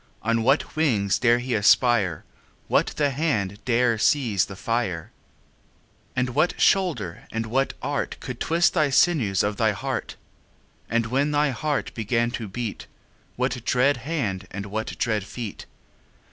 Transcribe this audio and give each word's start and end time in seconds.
On 0.23 0.41
what 0.41 0.75
wings 0.75 1.19
dare 1.19 1.37
he 1.37 1.53
aspire? 1.53 2.23
What 2.67 2.87
the 2.97 3.11
hand 3.11 3.63
dare 3.65 3.99
seize 3.99 4.45
the 4.45 4.55
fire? 4.55 5.11
And 6.15 6.31
what 6.31 6.59
shoulder 6.59 7.27
and 7.31 7.45
what 7.45 7.75
art 7.83 8.17
Could 8.19 8.39
twist 8.39 8.73
the 8.73 8.89
sinews 8.91 9.43
of 9.43 9.57
thy 9.57 9.73
heart? 9.73 10.15
10 10.87 10.95
And 10.97 11.05
when 11.05 11.29
thy 11.29 11.51
heart 11.51 11.93
began 11.93 12.31
to 12.31 12.47
beat, 12.47 12.87
What 13.35 13.63
dread 13.63 13.97
hand 13.97 14.47
and 14.49 14.65
what 14.65 14.97
dread 14.97 15.23
feet? 15.23 15.67